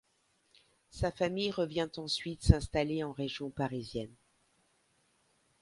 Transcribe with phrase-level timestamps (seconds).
[0.89, 4.15] Sa famille revient ensuite s'installer en région parisienne.